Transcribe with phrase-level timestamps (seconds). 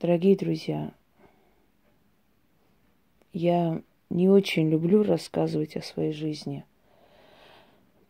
[0.00, 0.94] Дорогие друзья,
[3.34, 6.64] я не очень люблю рассказывать о своей жизни,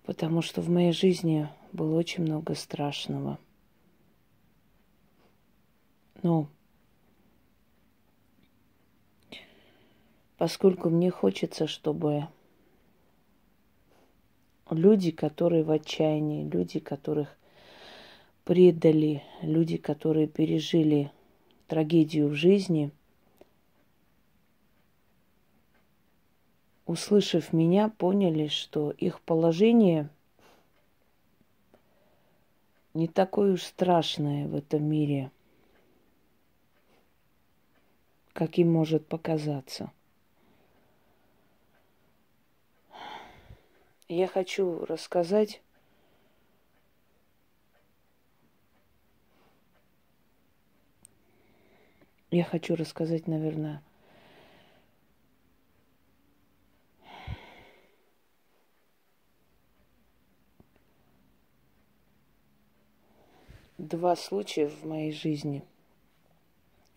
[0.04, 3.40] потому что в моей жизни было очень много страшного.
[6.22, 6.46] Но
[10.38, 12.28] поскольку мне хочется, чтобы
[14.70, 17.36] люди, которые в отчаянии, люди, которых
[18.44, 21.10] предали, люди, которые пережили
[21.70, 22.90] трагедию в жизни,
[26.84, 30.10] услышав меня, поняли, что их положение
[32.92, 35.30] не такое уж страшное в этом мире,
[38.34, 39.90] каким может показаться–
[44.12, 45.62] Я хочу рассказать
[52.30, 53.82] Я хочу рассказать, наверное,
[63.78, 65.64] два случая в моей жизни.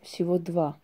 [0.01, 0.77] Всего два.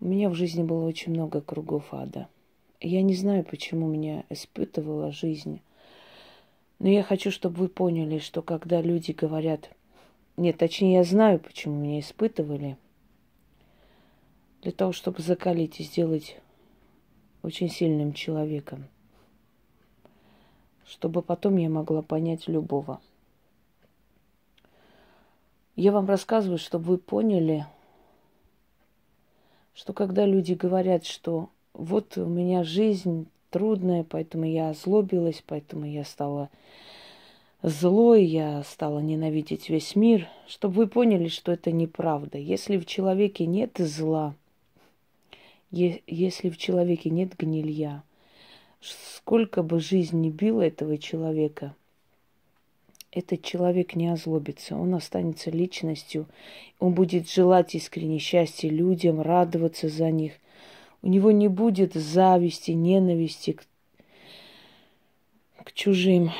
[0.00, 2.28] У меня в жизни было очень много кругов ада–
[2.80, 5.60] я не знаю, почему меня испытывала жизнь.
[6.78, 9.70] Но я хочу, чтобы вы поняли, что когда люди говорят...
[10.36, 12.76] Нет, точнее, я знаю, почему меня испытывали.
[14.62, 16.36] Для того, чтобы закалить и сделать
[17.42, 18.86] очень сильным человеком.
[20.86, 23.00] Чтобы потом я могла понять любого.
[25.74, 27.66] Я вам рассказываю, чтобы вы поняли,
[29.74, 36.04] что когда люди говорят, что вот у меня жизнь трудная, поэтому я озлобилась, поэтому я
[36.04, 36.50] стала
[37.62, 42.38] злой, я стала ненавидеть весь мир, чтобы вы поняли, что это неправда.
[42.38, 44.34] Если в человеке нет зла,
[45.70, 48.02] если в человеке нет гнилья,
[48.80, 51.74] сколько бы жизнь не била этого человека,
[53.10, 56.26] этот человек не озлобится, он останется личностью,
[56.78, 60.34] он будет желать искренне счастья людям, радоваться за них,
[61.02, 63.64] у него не будет зависти, ненависти к,
[65.64, 66.30] к чужим.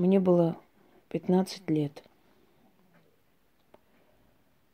[0.00, 0.56] Мне было
[1.10, 2.02] 15 лет.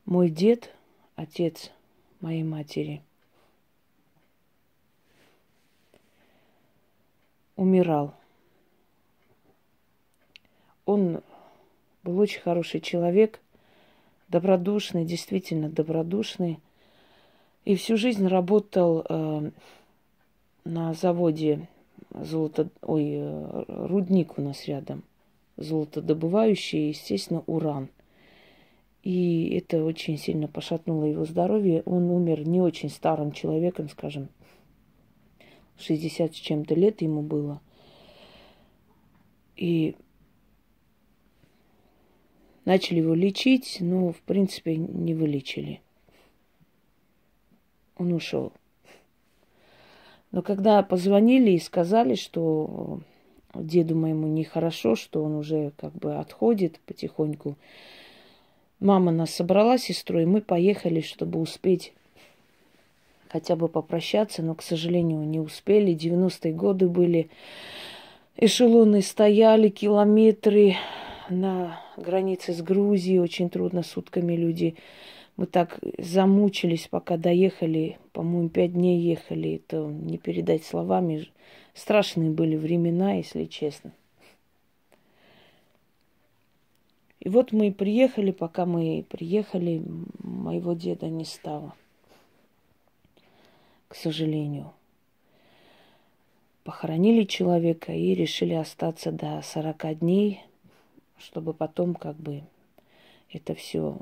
[0.04, 0.72] Мой дед,
[1.16, 1.72] отец
[2.20, 3.02] моей матери,
[7.56, 8.14] умирал.
[10.84, 11.24] Он
[12.04, 13.40] был очень хороший человек–
[14.28, 16.60] добродушный, действительно добродушный.
[17.64, 19.50] И всю жизнь работал э,
[20.62, 21.68] на заводе
[22.14, 25.02] золото, ой, э, рудник у нас рядом,
[25.56, 27.88] золотодобывающий, естественно, уран.
[29.02, 31.82] И это очень сильно пошатнуло его здоровье.
[31.86, 34.28] Он умер не очень старым человеком, скажем,
[35.78, 37.60] 60 с чем-то лет ему было.
[39.56, 39.94] И
[42.66, 45.80] Начали его лечить, но, в принципе, не вылечили.
[47.96, 48.52] Он ушел.
[50.32, 53.00] Но когда позвонили и сказали, что
[53.62, 57.56] деду моему нехорошо, что он уже как бы отходит потихоньку,
[58.80, 61.92] мама нас собрала с сестрой, и мы поехали, чтобы успеть
[63.28, 65.94] хотя бы попрощаться, но, к сожалению, не успели.
[65.94, 67.28] 90-е годы были,
[68.36, 70.76] эшелоны стояли, километры,
[71.28, 74.76] на границе с Грузией, очень трудно сутками люди.
[75.36, 79.56] Мы так замучились, пока доехали, по-моему, пять дней ехали.
[79.56, 81.28] Это не передать словами.
[81.76, 83.92] Страшные были времена, если честно.
[87.20, 89.84] И вот мы приехали, пока мы приехали,
[90.18, 91.74] моего деда не стало.
[93.86, 94.72] К сожалению.
[96.64, 100.42] Похоронили человека и решили остаться до 40 дней–
[101.18, 102.42] чтобы потом как бы
[103.30, 103.98] это все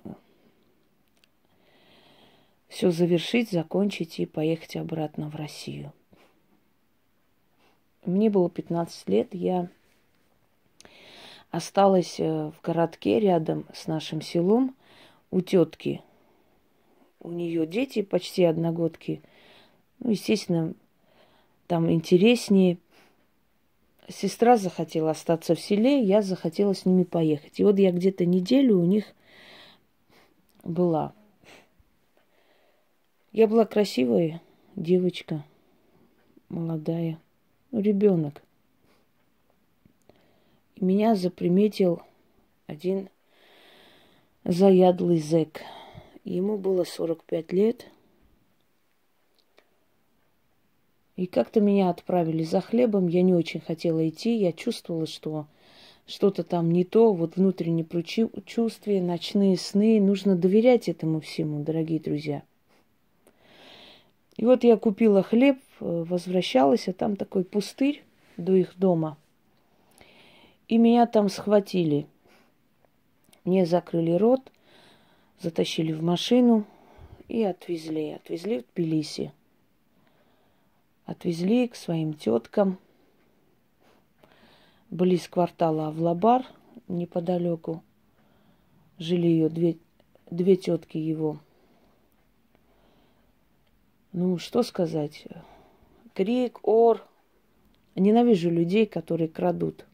[2.69, 5.93] все завершить, закончить и поехать обратно в Россию.
[8.05, 9.69] Мне было 15 лет, я
[11.51, 14.75] осталась э, в городке рядом с нашим селом
[15.31, 16.03] у тетки.
[17.21, 19.23] У нее дети почти одногодки.
[20.01, 20.75] Ну, естественно,
[21.67, 22.77] там интереснее,
[24.09, 27.59] сестра захотела остаться в селе, я захотела с ними поехать.
[27.59, 29.07] И вот я где-то неделю у них
[30.63, 31.15] была.
[33.33, 34.43] Я была красивая
[34.77, 35.45] девочка,
[36.49, 37.19] молодая,
[37.81, 38.43] ребенок.
[40.81, 42.03] меня заприметил
[42.67, 43.09] один
[44.45, 45.63] заядлый зэк.
[46.25, 47.87] Ему было 45 лет.
[51.17, 53.09] И как-то меня отправили за хлебом.
[53.09, 54.37] Я не очень хотела идти.
[54.37, 55.47] Я чувствовала, что
[56.07, 57.87] что-то там не то, вот внутреннее
[58.45, 60.01] чувствие, ночные сны.
[60.01, 62.43] Нужно доверять этому всему, дорогие друзья.
[64.37, 68.05] И вот я купила хлеб, возвращалась, а там такой пустырь
[68.37, 69.17] до их дома.
[70.69, 72.07] И меня там схватили.
[73.45, 74.51] Мне закрыли рот,
[75.41, 76.65] затащили в машину
[77.29, 78.13] и отвезли.
[78.13, 79.33] Отвезли в Тбилиси.
[81.05, 82.79] Отвезли к своим теткам–
[84.95, 86.47] близ квартала Авлабар,
[86.87, 87.83] неподалеку.
[88.99, 89.77] Жили ее две,
[90.31, 91.41] две тетки его.
[94.13, 95.27] Ну, что сказать?
[96.15, 97.05] Крик, ор.
[97.97, 99.85] Ненавижу людей, которые крадут.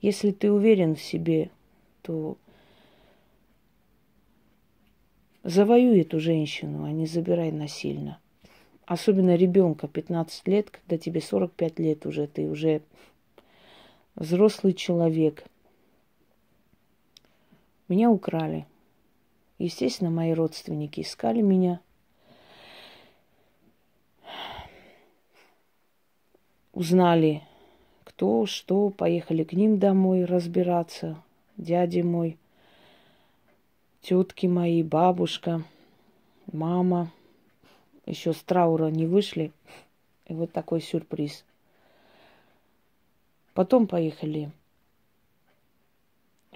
[0.00, 1.50] Если ты уверен в себе,
[2.02, 2.36] то
[5.42, 8.18] завоюй эту женщину, а не забирай насильно.
[8.86, 12.82] Особенно ребенка 15 лет, когда тебе 45 лет уже, ты уже
[14.14, 15.44] взрослый человек.
[17.88, 18.66] Меня украли.
[19.58, 21.80] Естественно, мои родственники искали меня.
[26.74, 27.42] Узнали,
[28.04, 31.16] кто, что, поехали к ним домой разбираться.
[31.56, 32.36] Дядя мой,
[34.02, 35.62] тетки мои, бабушка,
[36.52, 37.10] мама.
[38.04, 39.52] Еще с траура не вышли.
[40.26, 41.44] И вот такой сюрприз–
[43.54, 44.50] Потом поехали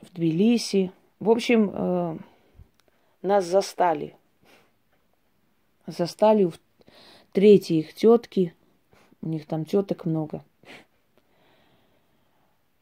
[0.02, 0.90] в Тбилиси.
[1.20, 2.18] В общем, э,
[3.22, 4.16] нас застали.
[5.86, 6.52] Застали у
[7.32, 8.52] третьей их тетки.
[9.22, 10.42] У них там теток много.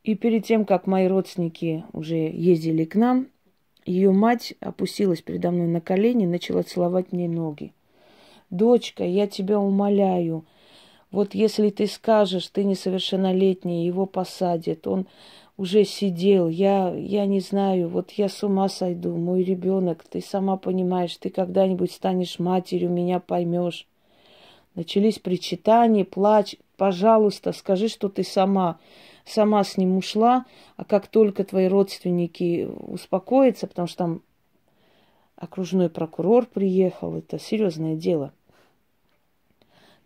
[0.05, 3.29] И перед тем, как мои родственники уже ездили к нам,
[3.85, 7.73] ее мать опустилась передо мной на колени и начала целовать мне ноги.
[8.51, 10.45] Дочка, я тебя умоляю,
[11.11, 15.07] вот если ты скажешь, ты несовершеннолетний, его посадят, он
[15.57, 20.57] уже сидел, я, я не знаю, вот я с ума сойду, мой ребенок, ты сама
[20.57, 23.87] понимаешь, ты когда-нибудь станешь матерью, меня поймешь.
[24.77, 26.55] Начались причитания, плач.
[26.77, 28.79] Пожалуйста, скажи, что ты сама,
[29.25, 30.47] сама с ним ушла,
[30.77, 34.23] а как только твои родственники успокоятся, потому что там
[35.35, 38.33] окружной прокурор приехал, это серьезное дело–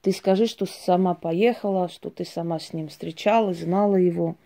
[0.03, 4.37] ты скажи, что сама поехала, что ты сама с ним встречалась, знала его.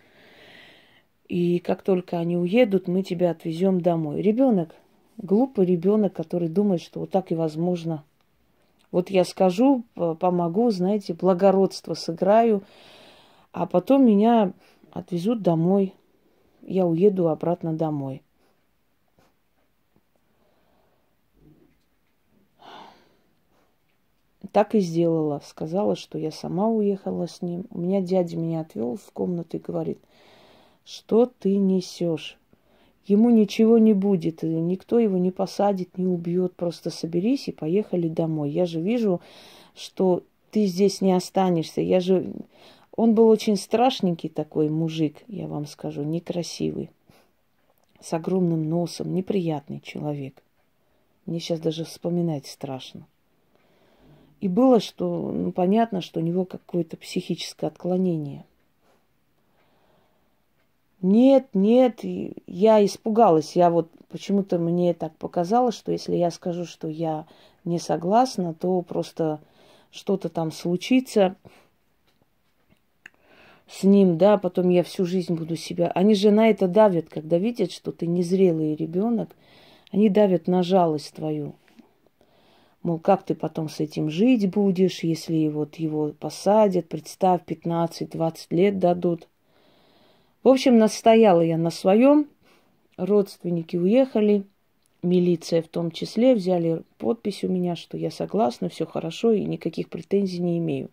[1.28, 4.20] И как только они уедут, мы тебя отвезем домой.
[4.20, 4.74] Ребенок,
[5.16, 8.02] глупый ребенок, который думает, что вот так и возможно.
[8.94, 12.62] Вот я скажу, помогу, знаете, благородство сыграю,
[13.50, 14.52] а потом меня
[14.92, 15.94] отвезут домой.
[16.62, 18.22] Я уеду обратно домой.
[24.52, 25.42] Так и сделала.
[25.44, 27.66] Сказала, что я сама уехала с ним.
[27.70, 29.98] У меня дядя меня отвел в комнату и говорит,
[30.84, 32.38] что ты несешь?
[33.06, 36.54] Ему ничего не будет, никто его не посадит, не убьет.
[36.54, 38.50] Просто соберись и поехали домой.
[38.50, 39.20] Я же вижу,
[39.74, 41.80] что ты здесь не останешься.
[41.80, 42.32] Я же...
[42.96, 46.90] Он был очень страшненький такой мужик, я вам скажу, некрасивый,
[48.00, 50.40] с огромным носом, неприятный человек.
[51.26, 53.06] Мне сейчас даже вспоминать страшно.
[54.40, 58.44] И было, что, ну, понятно, что у него какое-то психическое отклонение.
[61.04, 62.00] Нет, нет,
[62.46, 63.56] я испугалась.
[63.56, 67.26] Я вот почему-то мне так показалось, что если я скажу, что я
[67.66, 69.42] не согласна, то просто
[69.90, 71.36] что-то там случится
[73.68, 75.92] с ним, да, потом я всю жизнь буду себя.
[75.94, 79.28] Они же на это давят, когда видят, что ты незрелый ребенок,
[79.92, 81.54] они давят на жалость твою.
[82.82, 88.78] Мол, как ты потом с этим жить будешь, если вот его посадят, представь, 15-20 лет
[88.78, 89.28] дадут.
[90.44, 92.28] В общем, настояла я на своем.
[92.96, 94.44] Родственники уехали,
[95.02, 99.88] милиция в том числе, взяли подпись у меня, что я согласна, все хорошо и никаких
[99.88, 100.90] претензий не имею.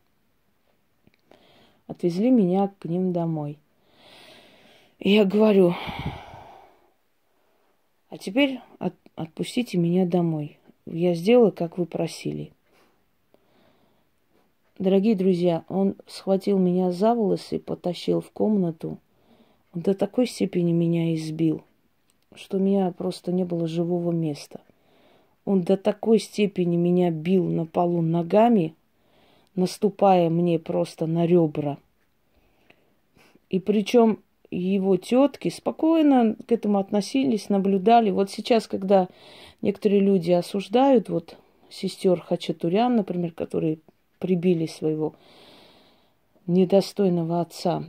[1.86, 3.60] Отвезли меня к ним домой.
[5.00, 5.75] Я говорю,
[8.10, 12.51] а теперь от, отпустите меня домой я сделала, как вы просили.
[14.77, 18.98] Дорогие друзья, он схватил меня за волосы, потащил в комнату.
[19.74, 21.63] Он до такой степени меня избил,
[22.36, 24.62] что у меня просто не было живого места.
[25.46, 28.75] Он до такой степени меня бил на полу ногами,
[29.56, 31.78] наступая мне просто на ребра.
[33.50, 38.12] И причем его тетки спокойно к этому относились, наблюдали.
[38.12, 39.08] Вот сейчас, когда
[39.62, 41.38] некоторые люди осуждают, вот
[41.70, 43.80] сестер Хачатурян, например, которые
[44.20, 45.16] прибили своего
[46.48, 47.86] недостойного отца,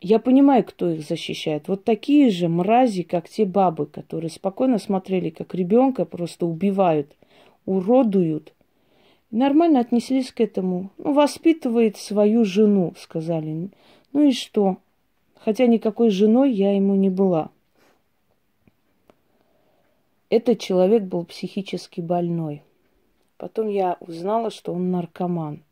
[0.00, 1.68] я понимаю, кто их защищает.
[1.68, 7.14] Вот такие же мрази, как те бабы, которые спокойно смотрели, как ребенка просто убивают,
[7.66, 8.54] уродуют.
[9.30, 10.90] Нормально отнеслись к этому.
[10.98, 13.70] Ну, воспитывает свою жену, сказали.
[14.12, 14.78] Ну и что?
[15.36, 17.50] Хотя никакой женой я ему не была.
[20.30, 22.62] Этот человек был психически больной.
[23.36, 25.62] Потом я узнала, что он наркоман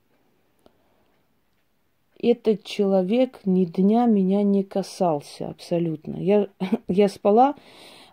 [2.18, 6.16] этот человек ни дня меня не касался абсолютно.
[6.16, 6.48] Я,
[6.88, 7.54] я спала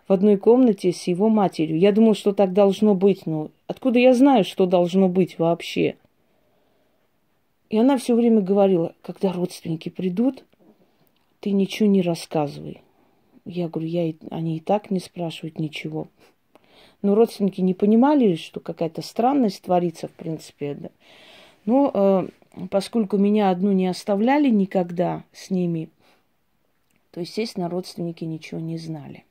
[0.08, 1.78] в одной комнате с его матерью.
[1.78, 5.96] Я думала, что так должно быть, но откуда я знаю, что должно быть вообще?
[7.68, 10.44] И она все время говорила, когда родственники придут,
[11.40, 12.82] ты ничего не рассказывай.
[13.44, 16.08] Я говорю, я, они и так не спрашивают ничего.
[17.02, 20.74] Но родственники не понимали, что какая-то странность творится, в принципе.
[20.74, 20.88] Да.
[21.64, 22.28] Но э,
[22.70, 25.90] поскольку меня одну не оставляли никогда с ними,
[27.10, 29.24] то, естественно, родственники ничего не знали.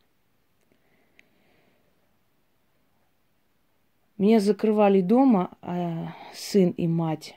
[4.18, 7.36] Меня закрывали дома а сын и мать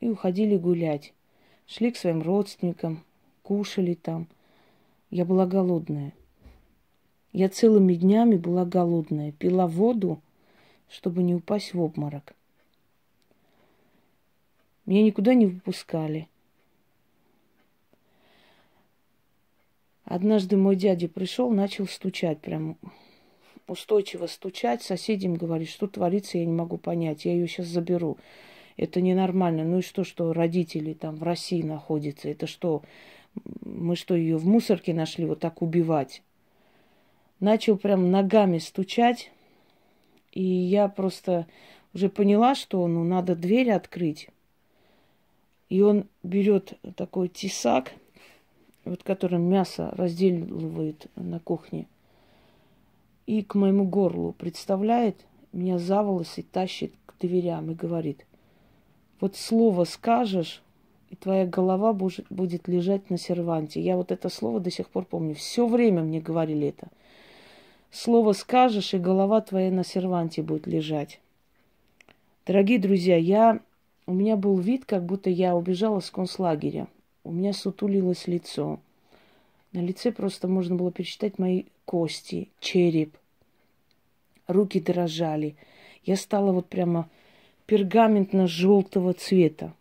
[0.00, 1.14] и уходили гулять.
[1.66, 3.02] Шли к своим родственникам,
[3.42, 4.26] кушали там.
[5.10, 6.12] Я была голодная.
[7.32, 9.32] Я целыми днями была голодная.
[9.32, 10.20] Пила воду,
[10.90, 12.34] чтобы не упасть в обморок.
[14.86, 16.28] Меня никуда не выпускали.
[20.04, 22.76] Однажды мой дядя пришел, начал стучать, прям
[23.66, 24.82] устойчиво стучать.
[24.82, 27.24] Соседям говорит, что творится, я не могу понять.
[27.24, 28.18] Я ее сейчас заберу.
[28.76, 29.64] Это ненормально.
[29.64, 32.28] Ну и что, что родители там в России находятся?
[32.28, 32.82] Это что,
[33.64, 36.22] мы что, ее в мусорке нашли вот так убивать?
[37.40, 39.30] Начал прям ногами стучать.
[40.32, 41.46] И я просто
[41.94, 44.28] уже поняла, что ну, надо дверь открыть.
[45.68, 47.92] И он берет такой тесак,
[48.84, 51.86] вот которым мясо разделывает на кухне,
[53.26, 55.16] и к моему горлу представляет,
[55.52, 58.26] меня за волосы тащит к дверям и говорит,
[59.20, 60.62] вот слово скажешь,
[61.10, 63.80] и твоя голова будет лежать на серванте.
[63.80, 65.34] Я вот это слово до сих пор помню.
[65.34, 66.88] Все время мне говорили это.
[67.90, 71.20] Слово скажешь, и голова твоя на серванте будет лежать.
[72.46, 73.60] Дорогие друзья, я
[74.06, 76.88] у меня был вид, как будто я убежала с концлагеря.
[77.22, 78.80] У меня сутулилось лицо.
[79.72, 83.16] На лице просто можно было пересчитать мои кости, череп.
[84.46, 85.56] Руки дрожали.
[86.04, 87.08] Я стала вот прямо
[87.66, 89.72] пергаментно-желтого цвета.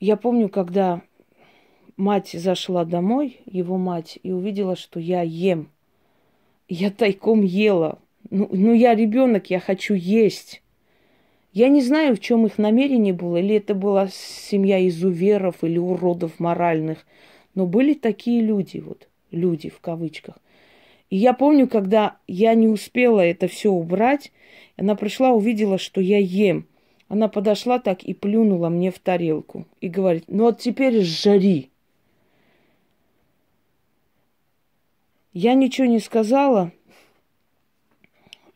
[0.00, 1.02] Я помню, когда
[1.98, 5.70] мать зашла домой, его мать, и увидела, что я ем.
[6.66, 7.98] Я тайком ела.
[8.30, 10.62] Ну, ну я ребенок, я хочу есть.
[11.52, 16.38] Я не знаю, в чем их намерение было, или это была семья изуверов или уродов
[16.38, 17.04] моральных,
[17.56, 20.38] но были такие люди, вот, люди в кавычках.
[21.10, 24.30] И я помню, когда я не успела это все убрать,
[24.76, 26.66] она пришла, увидела, что я ем.
[27.08, 31.70] Она подошла так и плюнула мне в тарелку и говорит, ну вот теперь жари.
[35.32, 36.70] Я ничего не сказала,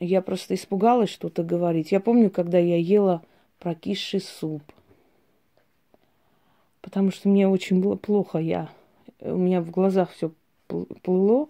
[0.01, 1.93] я просто испугалась что-то говорить.
[1.93, 3.23] Я помню, когда я ела
[3.59, 4.63] прокисший суп.
[6.81, 8.39] Потому что мне очень было плохо.
[8.39, 8.69] Я,
[9.21, 10.33] у меня в глазах все
[11.03, 11.49] плыло.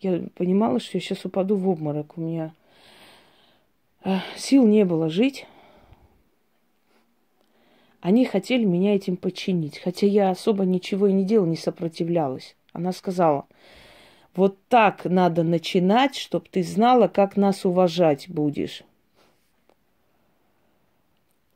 [0.00, 2.16] Я понимала, что я сейчас упаду в обморок.
[2.16, 2.54] У меня
[4.04, 5.46] э, сил не было жить.
[8.00, 9.78] Они хотели меня этим подчинить.
[9.78, 12.56] Хотя я особо ничего и не делала, не сопротивлялась.
[12.72, 13.46] Она сказала–
[14.34, 18.82] вот так надо начинать, чтобы ты знала, как нас уважать будешь.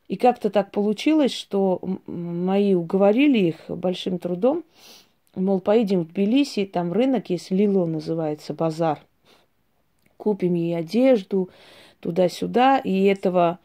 [0.09, 4.65] И как-то так получилось, что мои уговорили их большим трудом,
[5.35, 9.01] мол, поедем в Тбилиси, там рынок есть, Лило называется, базар.
[10.17, 11.51] Купим ей одежду,
[12.01, 13.59] туда-сюда, и этого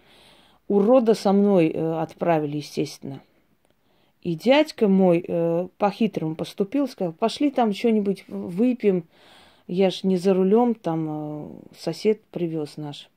[0.67, 3.21] урода со мной э, отправили, естественно.
[4.21, 9.05] И дядька мой э, по-хитрому поступил, сказал, пошли там что-нибудь выпьем.
[9.67, 11.47] Я ж не за рулем, там э,
[11.77, 13.09] сосед привез наш.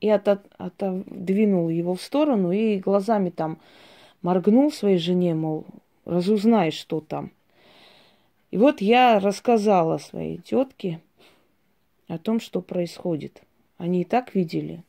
[0.00, 3.58] И от, от, отодвинул его в сторону и глазами там
[4.22, 5.66] моргнул своей жене, мол,
[6.04, 7.30] разузнай, что там.
[8.50, 11.00] И вот я рассказала своей тетке
[12.08, 13.42] о том, что происходит.
[13.76, 14.82] Они и так видели.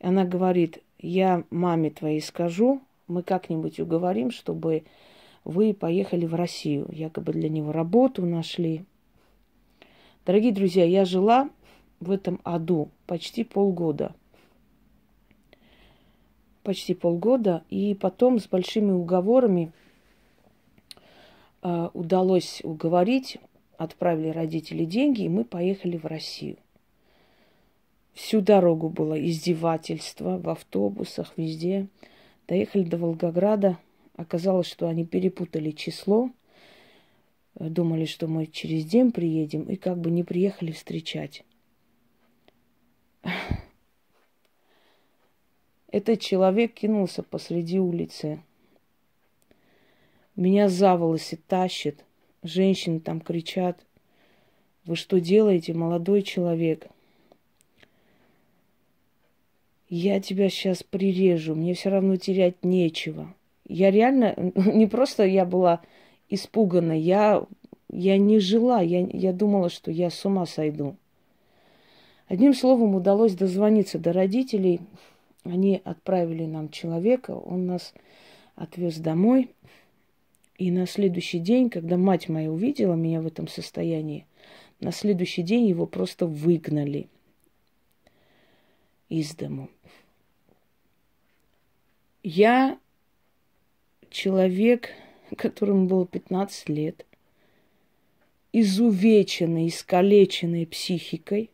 [0.00, 4.84] Она говорит, я маме твоей скажу, мы как-нибудь уговорим, чтобы
[5.44, 6.86] вы поехали в Россию.
[6.90, 8.84] Якобы для него работу нашли.
[10.26, 11.48] Дорогие друзья, я жила
[12.00, 14.14] в этом аду почти полгода.
[16.62, 17.64] Почти полгода.
[17.70, 19.72] И потом с большими уговорами
[21.62, 23.38] э, удалось уговорить,
[23.78, 26.58] отправили родители деньги, и мы поехали в Россию.
[28.12, 31.86] Всю дорогу было издевательство в автобусах, везде.
[32.48, 33.78] Доехали до Волгограда.
[34.16, 36.30] Оказалось, что они перепутали число.
[37.54, 41.44] Думали, что мы через день приедем, и как бы не приехали встречать.
[45.90, 48.42] Этот человек кинулся посреди улицы.
[50.36, 52.04] Меня за волосы тащит.
[52.42, 53.84] Женщины там кричат.
[54.84, 56.86] Вы что делаете, молодой человек?
[59.88, 63.34] Я тебя сейчас прирежу, мне все равно терять нечего.
[63.66, 65.80] Я реально, не просто я была
[66.28, 67.44] испугана, я,
[67.90, 70.96] я не жила, я, я думала, что я с ума сойду.
[72.26, 74.80] Одним словом, удалось дозвониться до родителей.
[75.44, 77.94] Они отправили нам человека, он нас
[78.54, 79.50] отвез домой.
[80.58, 84.26] И на следующий день, когда мать моя увидела меня в этом состоянии,
[84.80, 87.08] на следующий день его просто выгнали
[89.08, 89.70] из дому.
[92.22, 92.78] Я
[94.10, 94.90] человек,
[95.36, 97.06] которому было 15 лет,
[98.52, 101.50] изувеченный, искалеченной психикой,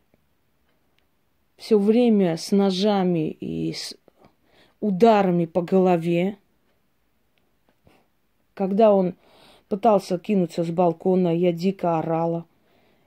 [1.56, 3.96] все время с ножами и с
[4.80, 6.38] ударами по голове.
[8.54, 9.14] Когда он
[9.68, 12.46] пытался кинуться с балкона, я дико орала.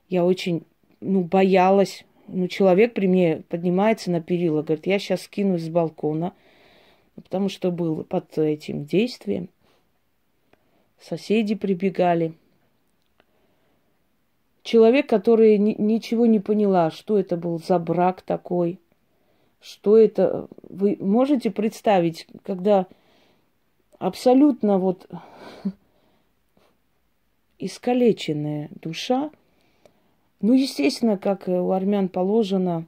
[0.08, 0.64] Я очень,
[1.00, 2.04] ну, боялась.
[2.28, 6.32] Ну, человек при мне поднимается на перила, говорит, я сейчас скинусь с балкона–
[7.22, 9.48] потому что был под этим действием.
[11.00, 12.34] Соседи прибегали.
[14.62, 18.78] Человек, который ни, ничего не поняла, что это был за брак такой,
[19.60, 20.48] что это...
[20.62, 22.86] Вы можете представить, когда
[23.98, 25.08] абсолютно вот
[27.58, 29.30] искалеченная душа,
[30.40, 32.86] ну, естественно, как у армян положено,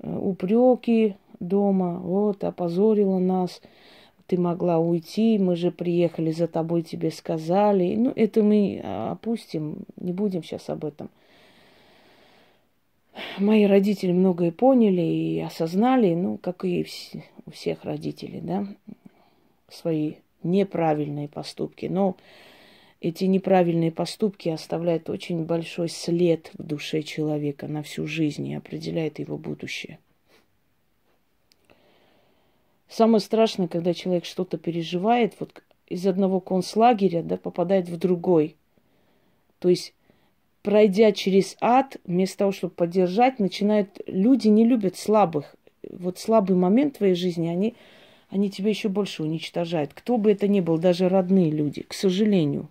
[0.00, 3.60] э, упреки, дома, вот, опозорила нас,
[4.26, 7.94] ты могла уйти, мы же приехали за тобой, тебе сказали.
[7.94, 11.10] Ну, это мы опустим, не будем сейчас об этом.
[13.38, 16.86] Мои родители многое поняли и осознали, ну, как и
[17.46, 18.66] у всех родителей, да,
[19.68, 21.86] свои неправильные поступки.
[21.86, 22.16] Но
[23.04, 29.18] эти неправильные поступки оставляют очень большой след в душе человека на всю жизнь и определяет
[29.18, 29.98] его будущее.
[32.88, 38.56] Самое страшное, когда человек что-то переживает, вот из одного концлагеря, да, попадает в другой.
[39.58, 39.92] То есть,
[40.62, 44.00] пройдя через ад, вместо того, чтобы поддержать, начинают...
[44.06, 45.56] Люди не любят слабых.
[45.90, 47.74] Вот слабый момент в твоей жизни, они,
[48.30, 49.92] они тебя еще больше уничтожают.
[49.92, 52.70] Кто бы это ни был, даже родные люди, к сожалению.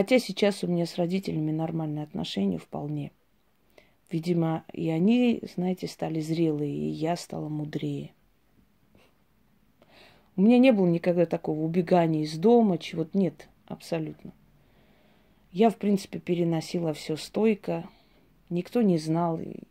[0.00, 3.12] Хотя сейчас у меня с родителями нормальные отношения вполне.
[4.10, 8.14] Видимо, и они, знаете, стали зрелые, и я стала мудрее.
[10.36, 14.32] У меня не было никогда такого убегания из дома, чего-то нет, абсолютно.
[15.52, 17.86] Я, в принципе, переносила все стойко.
[18.48, 19.38] Никто не знал.
[19.38, 19.64] И,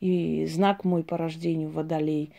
[0.00, 2.34] и знак мой по рождению водолей.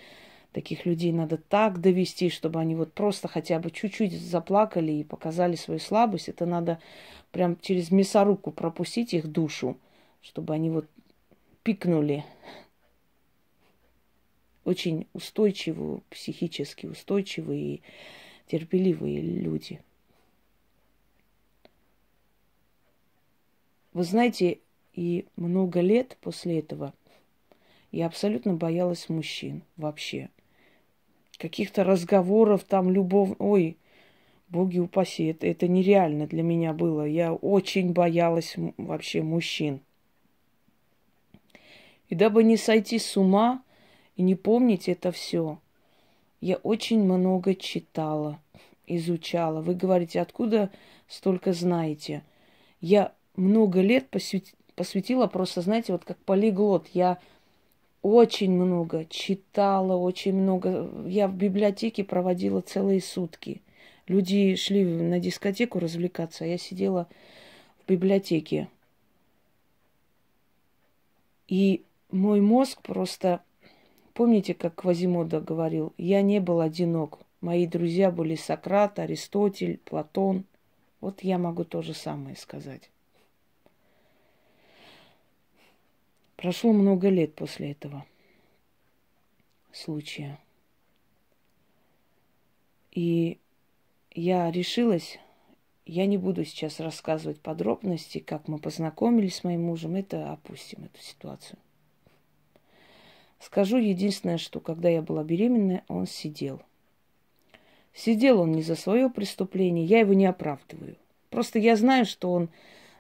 [0.52, 5.56] Таких людей надо так довести, чтобы они вот просто хотя бы чуть-чуть заплакали и показали
[5.56, 6.30] свою слабость.
[6.30, 6.80] Это надо
[7.32, 9.78] прям через мясорубку пропустить их душу–
[10.22, 10.88] чтобы они вот
[11.64, 12.26] пикнули.
[14.66, 17.82] Очень устойчивые, психически устойчивые и
[18.48, 19.82] терпеливые люди.
[23.94, 24.60] Вы знаете,
[24.94, 26.94] и много лет после этого
[27.92, 30.30] я абсолютно боялась мужчин вообще.
[31.40, 33.32] Каких-то разговоров там, любовь...
[33.40, 33.78] Ой,
[34.50, 37.08] боги упаси, это, это нереально для меня было.
[37.08, 39.80] Я очень боялась вообще мужчин.
[42.10, 43.64] И дабы не сойти с ума
[44.16, 45.60] и не помнить это все,
[46.42, 48.40] я очень много читала,
[48.86, 49.62] изучала.
[49.62, 50.70] Вы говорите, откуда
[51.08, 52.24] столько знаете?
[52.82, 56.88] Я много лет посвятила просто, знаете, вот как полиглот.
[56.94, 57.20] Я
[58.02, 60.90] очень много читала, очень много.
[61.06, 63.62] Я в библиотеке проводила целые сутки.
[64.08, 67.08] Люди шли на дискотеку развлекаться, а я сидела
[67.84, 68.70] в библиотеке.
[71.48, 73.42] И мой мозг просто
[74.14, 77.20] помните, как Квазимода говорил, я не был одинок.
[77.42, 80.46] Мои друзья были Сократ, Аристотель, Платон.
[81.02, 82.90] Вот я могу то же самое сказать.
[86.40, 88.06] Прошло много лет после этого
[89.74, 90.40] случая.
[92.94, 93.40] И
[94.12, 95.20] я решилась,
[95.86, 101.04] я не буду сейчас рассказывать подробности, как мы познакомились с моим мужем, это опустим, эту
[101.04, 101.60] ситуацию.
[103.42, 106.62] Скажу единственное, что когда я была беременная, он сидел.
[107.94, 110.96] Сидел он не за свое преступление, я его не оправдываю.
[111.32, 112.48] Просто я знаю, что он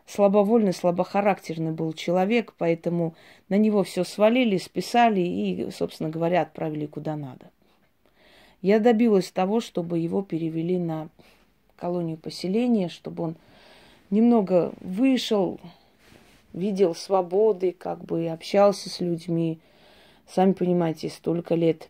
[0.09, 3.13] слабовольный, слабохарактерный был человек, поэтому
[3.47, 7.51] на него все свалили, списали и, собственно говоря, отправили куда надо.
[8.61, 11.09] Я добилась того, чтобы его перевели на
[11.75, 13.35] колонию поселения, чтобы он
[14.09, 15.59] немного вышел,
[16.53, 19.59] видел свободы, как бы общался с людьми.
[20.27, 21.87] Сами понимаете, столько лет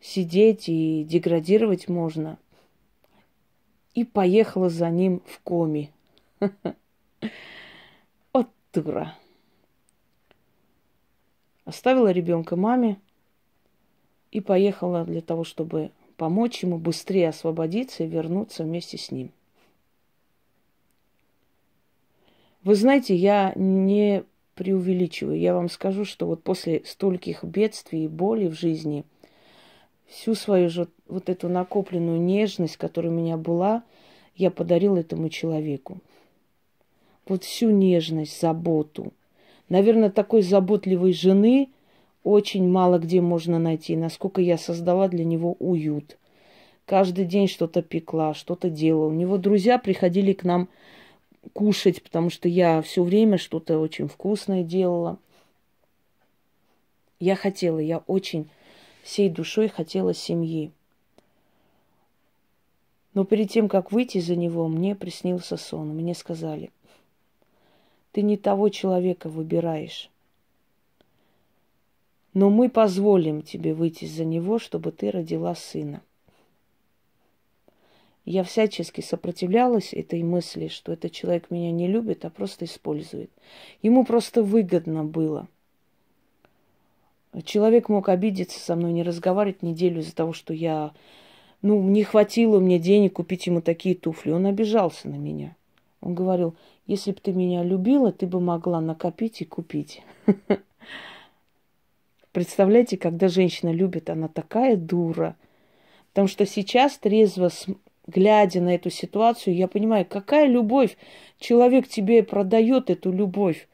[0.00, 2.38] сидеть и деградировать можно.
[3.94, 5.90] И поехала за ним в коме.
[8.32, 9.14] От дура.
[11.64, 12.98] Оставила ребенка маме
[14.30, 19.30] и поехала для того, чтобы помочь ему быстрее освободиться и вернуться вместе с ним.
[22.62, 24.24] Вы знаете, я не
[24.54, 25.38] преувеличиваю.
[25.38, 29.04] Я вам скажу, что вот после стольких бедствий и боли в жизни–
[30.08, 33.84] всю свою же вот эту накопленную нежность, которая у меня была,
[34.34, 35.98] я подарил этому человеку.
[37.28, 39.12] Вот всю нежность, заботу.
[39.68, 41.68] Наверное, такой заботливой жены
[42.24, 46.18] очень мало где можно найти, насколько я создала для него уют.
[46.86, 49.08] Каждый день что-то пекла, что-то делала.
[49.08, 50.68] У него друзья приходили к нам
[51.52, 55.18] кушать, потому что я все время что-то очень вкусное делала.
[57.20, 58.48] Я хотела, я очень
[59.02, 60.70] всей душой хотела семьи.
[63.12, 65.88] Но перед тем, как выйти за него, мне приснился сон.
[65.88, 66.70] Мне сказали,
[68.12, 70.10] ты не того человека выбираешь.
[72.34, 76.02] Но мы позволим тебе выйти за него, чтобы ты родила сына.
[78.24, 83.30] Я всячески сопротивлялась этой мысли, что этот человек меня не любит, а просто использует.
[83.82, 85.48] Ему просто выгодно было–
[87.44, 90.92] Человек мог обидеться со мной, не разговаривать неделю из-за того, что я,
[91.62, 94.30] ну, не хватило мне денег купить ему такие туфли.
[94.30, 95.54] Он обижался на меня.
[96.00, 96.54] Он говорил,
[96.88, 100.02] если бы ты меня любила, ты бы могла накопить и купить.
[102.32, 105.36] Представляете, когда женщина любит, она такая дура.
[106.08, 107.50] Потому что сейчас, трезво
[108.06, 110.96] глядя на эту ситуацию, я понимаю, какая любовь.
[111.38, 113.68] Человек тебе продает эту любовь.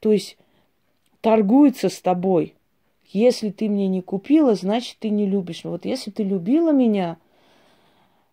[0.00, 0.36] То есть
[1.22, 2.54] торгуется с тобой.
[3.06, 5.64] Если ты мне не купила, значит, ты не любишь.
[5.64, 7.16] Вот если ты любила меня,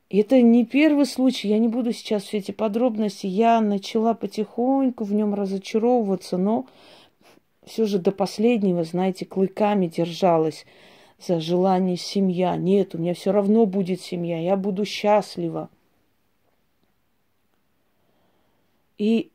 [0.09, 3.27] это не первый случай, я не буду сейчас все эти подробности.
[3.27, 6.65] Я начала потихоньку в нем разочаровываться, но
[7.63, 10.65] все же до последнего, знаете, клыками держалась
[11.19, 12.55] за желание семья.
[12.55, 15.69] Нет, у меня все равно будет семья, я буду счастлива.
[18.97, 19.29] И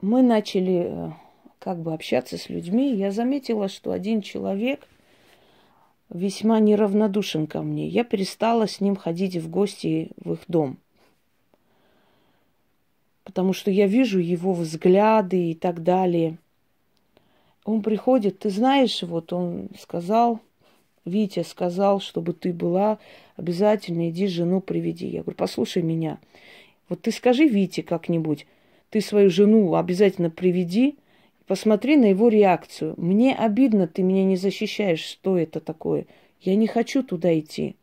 [0.00, 1.10] мы начали э,
[1.58, 4.88] как бы общаться с людьми, я заметила, что один человек
[6.12, 7.88] весьма неравнодушен ко мне.
[7.88, 10.78] Я перестала с ним ходить в гости в их дом.
[13.24, 16.38] Потому что я вижу его взгляды и так далее.
[17.64, 20.40] Он приходит, ты знаешь, вот он сказал,
[21.04, 22.98] Витя сказал, чтобы ты была,
[23.36, 25.06] обязательно иди жену приведи.
[25.06, 26.18] Я говорю, послушай меня,
[26.88, 28.46] вот ты скажи Вите как-нибудь,
[28.90, 30.96] ты свою жену обязательно приведи,
[31.52, 32.94] Посмотри на его реакцию.
[32.96, 35.04] Мне обидно, ты меня не защищаешь.
[35.04, 36.06] Что это такое?
[36.40, 37.76] Я не хочу туда идти.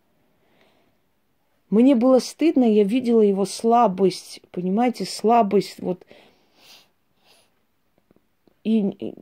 [1.70, 6.04] Мне было стыдно, я видела его слабость, понимаете, слабость вот.
[8.64, 9.14] И,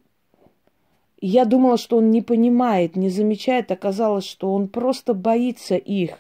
[1.20, 3.70] я думала, что он не понимает, не замечает.
[3.70, 6.20] Оказалось, что он просто боится их.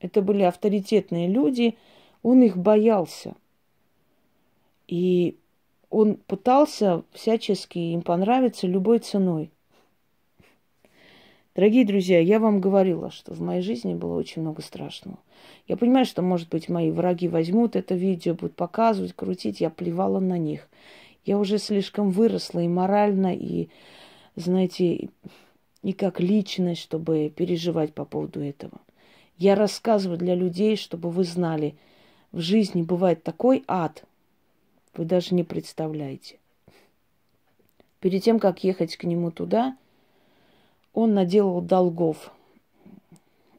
[0.00, 1.78] Это были авторитетные люди,
[2.22, 3.34] он их боялся.
[4.86, 5.38] И
[5.94, 9.52] он пытался всячески им понравиться любой ценой.
[11.54, 15.18] Дорогие друзья, я вам говорила, что в моей жизни было очень много страшного.
[15.68, 19.60] Я понимаю, что, может быть, мои враги возьмут это видео, будут показывать, крутить.
[19.60, 20.68] Я плевала на них.
[21.24, 23.68] Я уже слишком выросла и морально, и,
[24.34, 25.10] знаете,
[25.82, 28.80] и как личность, чтобы переживать по поводу этого.
[29.38, 31.76] Я рассказываю для людей, чтобы вы знали,
[32.32, 34.02] в жизни бывает такой ад–
[34.96, 36.38] вы даже не представляете.
[38.00, 39.76] Перед тем, как ехать к нему туда,
[40.92, 42.32] он наделал долгов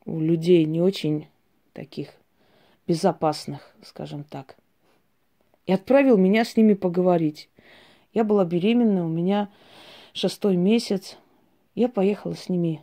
[0.05, 1.27] у людей не очень
[1.73, 2.09] таких
[2.87, 4.55] безопасных, скажем так.
[5.65, 7.49] И отправил меня с ними поговорить.
[8.13, 9.49] Я была беременна, у меня
[10.13, 11.17] шестой месяц.
[11.73, 12.81] Я поехала с ними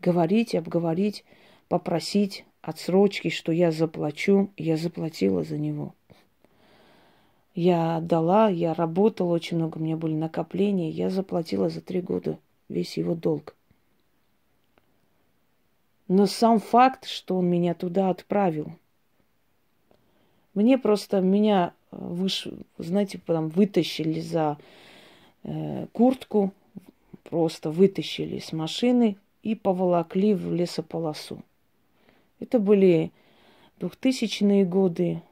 [0.00, 1.24] говорить, обговорить,
[1.68, 4.50] попросить отсрочки, что я заплачу.
[4.56, 5.94] Я заплатила за него.
[7.54, 10.90] Я отдала, я работала очень много, у меня были накопления.
[10.90, 12.38] Я заплатила за три года
[12.68, 13.54] весь его долг.
[16.08, 18.72] Но сам факт, что он меня туда отправил,
[20.54, 24.58] мне просто, меня э, выш, знаете, потом вытащили за
[25.44, 26.52] э, куртку,
[27.24, 31.42] просто вытащили с машины и поволокли в лесополосу.
[32.40, 33.12] Это были
[33.78, 35.22] двухтысячные годы,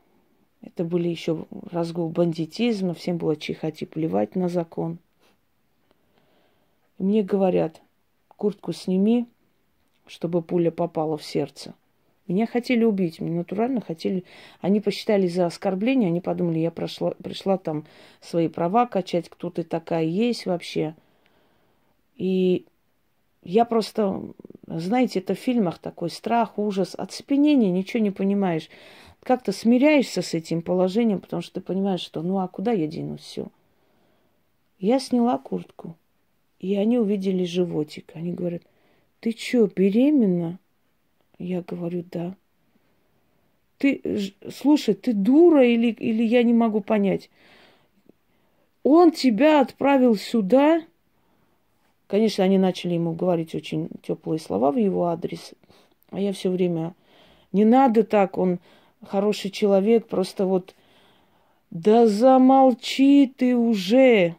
[0.62, 4.99] это были еще разгул бандитизма, всем было чихать и плевать на закон.
[6.99, 7.81] И мне говорят,
[8.29, 9.27] куртку сними,
[10.07, 11.75] чтобы пуля попала в сердце.
[12.27, 14.25] Меня хотели убить, меня натурально хотели...
[14.61, 17.85] Они посчитали за оскорбление, они подумали, я прошла, пришла там
[18.20, 20.94] свои права качать, кто ты такая есть вообще.
[22.16, 22.66] И
[23.42, 24.23] я просто,
[24.66, 28.68] знаете, это в фильмах такой страх, ужас, оцепенение, ничего не понимаешь.
[29.22, 33.20] Как-то смиряешься с этим положением, потому что ты понимаешь, что ну а куда я денусь,
[33.20, 33.48] все.
[34.78, 35.96] Я сняла куртку,
[36.59, 38.12] и они увидели животик.
[38.14, 38.62] Они говорят,
[39.20, 40.59] ты что, беременна?
[41.38, 42.35] Я говорю, да.
[43.76, 47.30] Ты, слушай, ты дура или, или я не могу понять.
[48.83, 50.83] Он тебя отправил сюда.
[52.06, 55.52] Конечно, они начали ему говорить очень теплые слова в его адрес.
[56.11, 56.94] А я все время,
[57.52, 58.59] не надо так, он
[59.06, 60.74] хороший человек, просто вот,
[61.70, 64.36] да замолчи ты уже,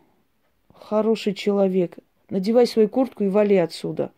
[0.73, 1.97] хороший человек.
[2.29, 4.11] Надевай свою куртку и вали отсюда.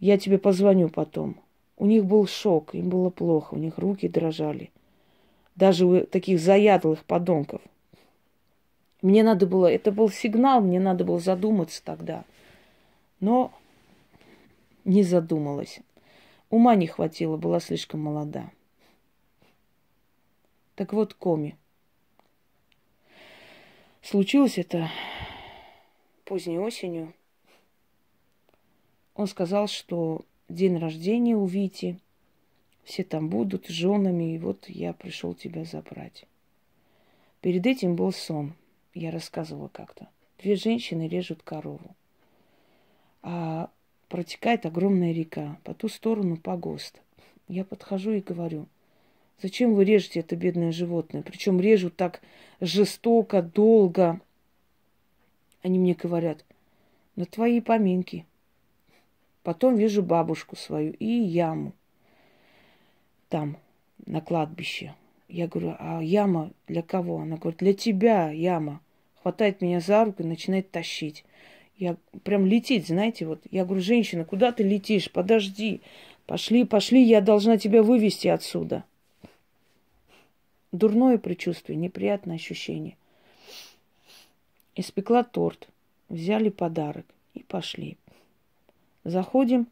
[0.00, 1.36] Я тебе позвоню потом.
[1.76, 4.70] У них был шок, им было плохо, у них руки дрожали.
[5.56, 7.60] Даже у таких заядлых подонков.
[9.00, 12.24] Мне надо было, это был сигнал, мне надо было задуматься тогда.
[13.20, 13.52] Но
[14.84, 15.80] не задумалась.
[16.50, 18.50] Ума не хватило, была слишком молода.
[20.78, 21.56] Так вот, Коми.
[24.00, 24.88] Случилось это
[26.24, 27.14] поздней осенью.
[29.16, 31.98] Он сказал, что день рождения у Вити,
[32.84, 36.26] все там будут с женами, и вот я пришел тебя забрать.
[37.40, 38.54] Перед этим был сон.
[38.94, 40.08] Я рассказывала как-то.
[40.40, 41.96] Две женщины режут корову.
[43.22, 43.68] А
[44.08, 45.58] протекает огромная река.
[45.64, 47.02] По ту сторону погост.
[47.48, 48.68] Я подхожу и говорю,
[49.42, 51.22] зачем вы режете это бедное животное?
[51.22, 52.20] Причем режут так
[52.60, 54.20] жестоко, долго.
[55.62, 56.44] Они мне говорят,
[57.16, 58.26] на твои поминки.
[59.42, 61.72] Потом вижу бабушку свою и яму
[63.28, 63.58] там,
[64.06, 64.94] на кладбище.
[65.28, 67.18] Я говорю, а яма для кого?
[67.18, 68.80] Она говорит, для тебя яма.
[69.22, 71.24] Хватает меня за руку и начинает тащить.
[71.76, 73.42] Я прям летит, знаете, вот.
[73.50, 75.10] Я говорю, женщина, куда ты летишь?
[75.10, 75.82] Подожди.
[76.26, 78.84] Пошли, пошли, я должна тебя вывести отсюда.
[80.72, 82.96] Дурное предчувствие, неприятное ощущение.
[84.76, 85.68] Испекла торт,
[86.08, 87.96] взяли подарок и пошли.
[89.04, 89.66] Заходим.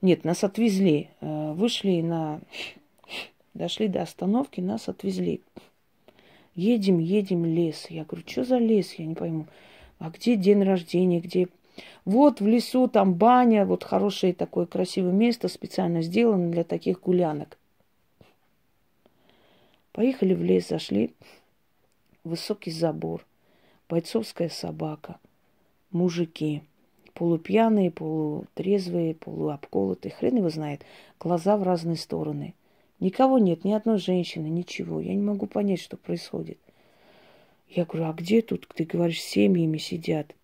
[0.00, 1.08] Нет, нас отвезли.
[1.20, 2.40] Э, вышли на...
[3.52, 5.40] Дошли до остановки, нас отвезли.
[6.54, 7.86] Едем, едем, лес.
[7.90, 8.94] Я говорю, что за лес?
[8.94, 9.46] Я не пойму.
[9.98, 11.48] А где день рождения, где...
[12.04, 17.58] Вот в лесу там баня, вот хорошее такое красивое место, специально сделано для таких гулянок.
[20.00, 21.12] Поехали в лес, зашли.
[22.24, 23.26] Высокий забор,
[23.86, 25.18] бойцовская собака,
[25.90, 26.62] мужики–
[27.12, 30.86] полупьяные, полутрезвые, полуобколотые, хрен его знает,
[31.18, 32.54] глаза в разные стороны.
[32.98, 35.02] Никого нет, ни одной женщины, ничего.
[35.02, 36.56] Я не могу понять, что происходит.
[37.68, 40.34] Я говорю, а где тут, ты говоришь, семьями сидят?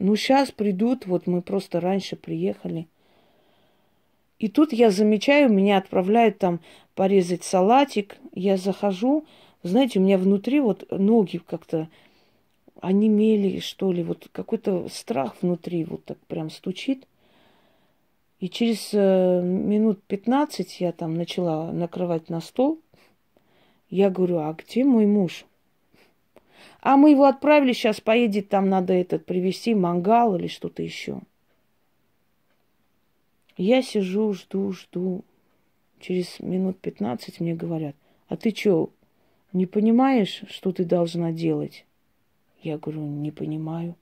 [0.00, 2.88] Ну, сейчас придут, вот мы просто раньше приехали.
[4.38, 6.60] И тут я замечаю, меня отправляют там
[6.94, 8.16] порезать салатик.
[8.34, 9.24] Я захожу,
[9.62, 11.88] знаете, у меня внутри вот ноги как-то
[12.80, 17.06] онемели, что ли, вот какой-то страх внутри вот так прям стучит.
[18.38, 22.80] И через э, минут 15 я там начала накрывать на стол.
[23.88, 25.46] Я говорю, а где мой муж?
[26.82, 31.20] А мы его отправили, сейчас поедет, там надо этот привезти мангал или что-то еще.
[33.56, 35.24] Я сижу, жду, жду.
[35.98, 37.96] Через минут 15 мне говорят,
[38.28, 38.90] а ты что,
[39.52, 41.86] не понимаешь, что ты должна делать?
[42.62, 43.96] Я говорю, не понимаю.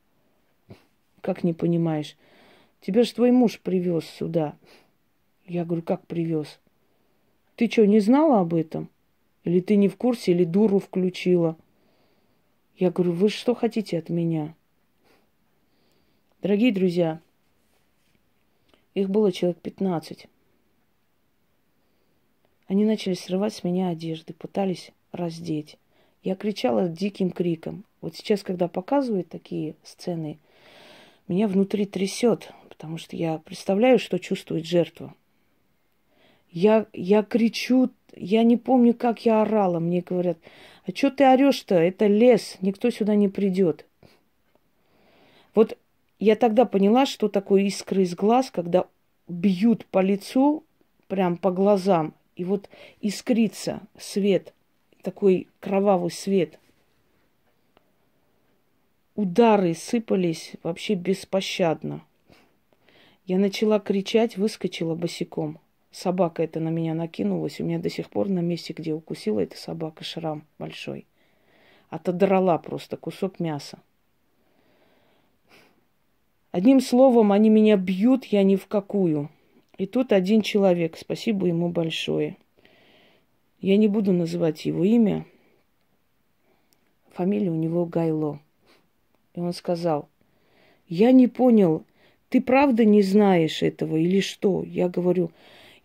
[1.21, 2.17] Как не понимаешь?
[2.81, 4.57] Тебя же твой муж привез сюда.
[5.47, 6.59] Я говорю, как привез?
[7.57, 8.89] Ты что, не знала об этом?
[9.45, 11.57] Или ты не в курсе, или дуру включила?
[12.77, 14.55] Я говорю, вы что хотите от меня?
[16.43, 17.21] Дорогие друзья,
[18.95, 20.29] их было человек 15.
[22.67, 25.77] Они начали срывать с меня одежды, пытались раздеть.
[26.23, 27.85] Я кричала диким криком.
[28.01, 30.39] Вот сейчас, когда показывают такие сцены,
[31.29, 35.15] меня внутри трясет, потому что я представляю, что чувствует жертва.
[36.51, 39.81] Я, я кричу, я не помню, как я орала.
[39.81, 40.39] Мне говорят,
[40.87, 41.75] а что ты орешь-то?
[41.75, 43.87] Это лес, никто сюда не придет.
[45.55, 45.77] Вот
[46.25, 48.87] я тогда поняла, что такое искры из глаз, когда
[49.29, 50.65] бьют по лицу,
[51.07, 52.71] прям по глазам, и вот
[53.03, 54.55] искрится свет,
[55.03, 56.59] такой кровавый свет.
[59.15, 62.03] Удары сыпались вообще беспощадно.
[63.27, 65.61] Я начала кричать, выскочила босиком.
[65.91, 67.61] Собака это на меня накинулась.
[67.61, 71.07] У меня до сих пор на месте, где укусила эта собака, шрам большой.
[71.91, 73.79] Отодрала просто кусок мяса.
[76.55, 79.29] Одним словом, они меня бьют, я ни в какую.
[79.77, 82.37] И тут один человек, спасибо ему большое.
[83.61, 85.27] Я не буду называть его имя.
[87.11, 88.39] Фамилия у него Гайло.
[89.35, 90.09] И он сказал,
[90.87, 91.83] я не понял,
[92.29, 94.63] ты правда не знаешь этого или что?
[94.63, 95.33] Я говорю,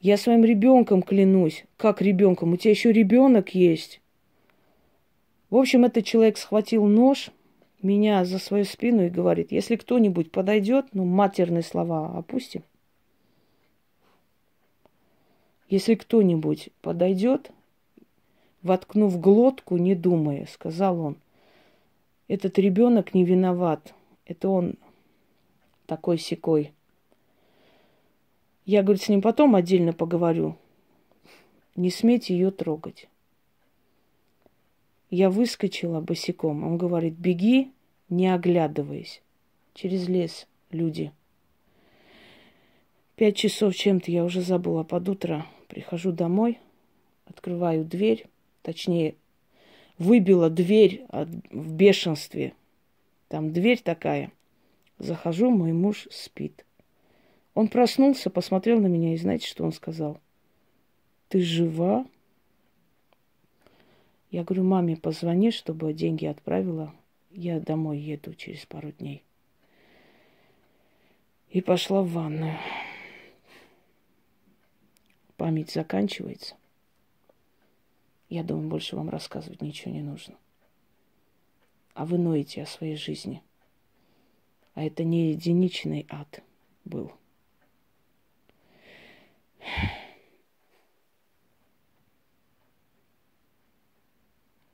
[0.01, 1.65] я своим ребенком клянусь.
[1.77, 2.53] Как ребенком?
[2.53, 4.01] У тебя еще ребенок есть.
[5.49, 7.31] В общем, этот человек схватил нож,
[7.81, 12.63] меня за свою спину и говорит, если кто-нибудь подойдет, ну, матерные слова опустим.
[15.69, 17.51] Если кто-нибудь подойдет,
[18.63, 21.17] воткнув глотку, не думая, сказал он,
[22.27, 23.93] этот ребенок не виноват.
[24.25, 24.75] Это он
[25.85, 26.71] такой секой.
[28.65, 30.55] Я, говорит, с ним потом отдельно поговорю.
[31.75, 33.07] Не смейте ее трогать.
[35.09, 36.63] Я выскочила босиком.
[36.63, 37.71] Он говорит, беги,
[38.09, 39.21] не оглядываясь.
[39.73, 41.11] Через лес люди.
[43.15, 45.45] Пять часов чем-то я уже забыла под утро.
[45.67, 46.59] Прихожу домой,
[47.25, 48.25] открываю дверь,
[48.61, 49.15] точнее,
[49.97, 52.53] выбила дверь от, в бешенстве.
[53.27, 54.31] Там дверь такая.
[54.97, 56.65] Захожу, мой муж спит.
[57.53, 60.19] Он проснулся, посмотрел на меня и знаете, что он сказал?
[61.27, 62.05] Ты жива?
[64.31, 66.93] Я говорю, маме позвони, чтобы деньги отправила.
[67.31, 69.23] Я домой еду через пару дней.
[71.49, 72.57] И пошла в ванную.
[75.35, 76.55] Память заканчивается.
[78.29, 80.35] Я думаю, больше вам рассказывать ничего не нужно.
[81.95, 83.41] А вы ноете о своей жизни.
[84.75, 86.43] А это не единичный ад
[86.85, 87.11] был.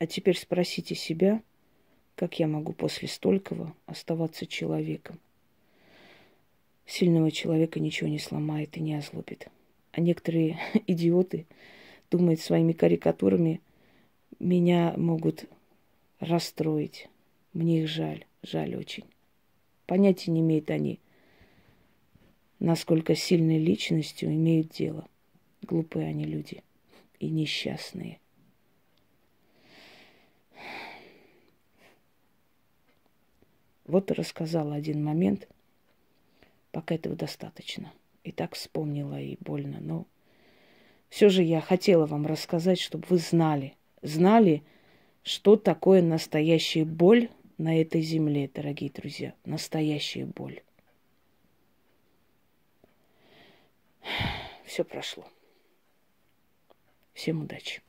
[0.06, 1.42] А теперь спросите себя,
[2.14, 5.20] как я могу после столького оставаться человеком.
[6.86, 9.48] Сильного человека ничего не сломает и не озлобит.
[9.94, 11.48] А некоторые идиоты
[12.12, 13.62] думают своими карикатурами,
[14.38, 15.46] меня могут
[16.20, 17.10] расстроить.
[17.54, 19.06] Мне их жаль, жаль очень.
[19.88, 21.00] Понятия не имеют они,
[22.60, 25.08] насколько сильной личностью имеют дело.
[25.64, 26.62] Глупые они люди
[27.20, 28.20] и несчастные.
[33.86, 35.48] Вот рассказала один момент.
[36.72, 37.92] Пока этого достаточно.
[38.24, 39.80] И так вспомнила и больно.
[39.80, 40.06] Но
[41.10, 43.76] все же я хотела вам рассказать, чтобы вы знали.
[44.02, 44.64] Знали,
[45.24, 49.34] что такое настоящая боль на этой земле, дорогие друзья.
[49.46, 50.62] Настоящая боль.
[54.66, 55.26] Все прошло.
[57.14, 57.82] Всем удачи.